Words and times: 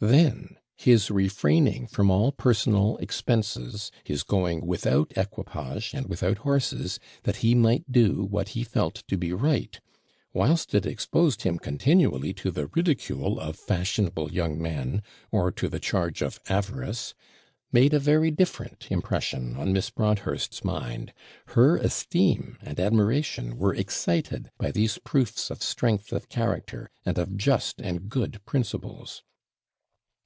Then 0.00 0.58
his 0.76 1.10
refraining 1.10 1.86
from 1.86 2.10
all 2.10 2.30
personal 2.30 2.98
expenses, 2.98 3.90
his 4.02 4.22
going 4.22 4.66
without 4.66 5.14
equipage 5.16 5.94
and 5.94 6.06
without 6.10 6.38
horses, 6.38 7.00
that 7.22 7.36
he 7.36 7.54
might 7.54 7.90
do 7.90 8.22
what 8.22 8.48
he 8.50 8.64
felt 8.64 8.96
to 9.08 9.16
be 9.16 9.32
right, 9.32 9.80
whilst 10.34 10.74
it 10.74 10.84
exposed 10.84 11.40
him 11.40 11.58
continually 11.58 12.34
to 12.34 12.50
the 12.50 12.66
ridicule 12.66 13.40
of 13.40 13.56
fashionable 13.58 14.30
young 14.30 14.60
men, 14.60 15.00
or 15.32 15.50
to 15.52 15.70
the 15.70 15.80
charge 15.80 16.20
of 16.20 16.38
avarice, 16.50 17.14
made 17.72 17.94
a 17.94 17.98
very 17.98 18.30
different 18.30 18.86
impression 18.90 19.56
on 19.56 19.72
Miss 19.72 19.88
Broadhurst's 19.88 20.62
mind; 20.62 21.14
her 21.46 21.78
esteem 21.78 22.58
and 22.60 22.78
admiration 22.78 23.56
were 23.56 23.72
excited 23.74 24.50
by 24.58 24.70
these 24.70 24.98
proofs 24.98 25.48
of 25.50 25.62
strength 25.62 26.12
of 26.12 26.28
character, 26.28 26.90
and 27.06 27.16
of 27.16 27.38
just 27.38 27.80
and 27.80 28.10
good 28.10 28.44
principles.' 28.44 29.22